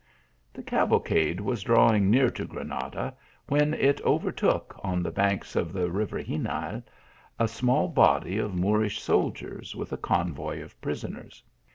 The 0.51 0.63
cavalcade 0.63 1.39
was 1.39 1.61
drawing 1.61 2.09
near 2.09 2.31
to 2.31 2.43
Granada, 2.45 3.13
when 3.45 3.75
it 3.75 4.01
overtook, 4.01 4.75
on 4.83 5.03
the 5.03 5.11
banks 5.11 5.55
of 5.55 5.71
the 5.73 5.91
river 5.91 6.23
Xenil, 6.23 6.81
a 7.37 7.47
small 7.47 7.87
body 7.87 8.39
of 8.39 8.55
Moorish 8.55 8.99
soldiers, 8.99 9.75
with 9.75 9.93
a 9.93 9.97
convoy 9.97 10.59
of 10.63 10.81
prisoners. 10.81 11.43